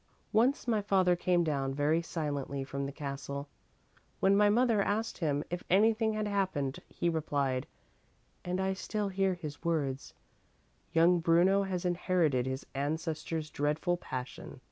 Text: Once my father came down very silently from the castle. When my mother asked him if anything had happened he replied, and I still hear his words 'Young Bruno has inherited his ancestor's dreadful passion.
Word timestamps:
Once 0.33 0.67
my 0.67 0.81
father 0.81 1.15
came 1.15 1.43
down 1.43 1.75
very 1.75 2.01
silently 2.01 2.63
from 2.63 2.87
the 2.87 2.91
castle. 2.91 3.47
When 4.19 4.35
my 4.35 4.49
mother 4.49 4.81
asked 4.81 5.19
him 5.19 5.43
if 5.51 5.63
anything 5.69 6.13
had 6.13 6.27
happened 6.27 6.79
he 6.87 7.07
replied, 7.07 7.67
and 8.43 8.59
I 8.59 8.73
still 8.73 9.09
hear 9.09 9.35
his 9.35 9.63
words 9.63 10.15
'Young 10.91 11.19
Bruno 11.19 11.61
has 11.61 11.85
inherited 11.85 12.47
his 12.47 12.65
ancestor's 12.73 13.51
dreadful 13.51 13.95
passion. 13.95 14.59